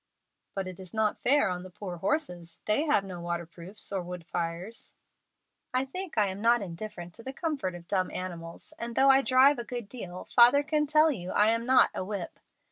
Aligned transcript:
"But 0.55 0.67
it 0.67 0.79
is 0.79 0.95
not 0.95 1.21
fair 1.21 1.47
on 1.49 1.61
the 1.61 1.69
poor 1.69 1.97
horses. 1.97 2.57
They 2.65 2.85
have 2.85 3.03
no 3.05 3.21
waterproofs 3.21 3.91
or 3.91 4.01
wood 4.01 4.25
fires." 4.25 4.95
"I 5.75 5.85
think 5.85 6.17
I 6.17 6.25
am 6.29 6.41
not 6.41 6.63
indifferent 6.63 7.13
to 7.13 7.21
the 7.23 7.31
comfort 7.33 7.75
of 7.75 7.87
dumb 7.87 8.09
animals, 8.09 8.73
and 8.79 8.95
though 8.95 9.11
I 9.11 9.21
drive 9.21 9.59
a 9.59 9.63
good 9.63 9.87
deal, 9.87 10.27
father 10.35 10.63
can 10.63 10.87
tell 10.87 11.11
you 11.11 11.29
I 11.29 11.49
am 11.51 11.67
not 11.67 11.91
a 11.93 12.03
'whip.' 12.03 12.39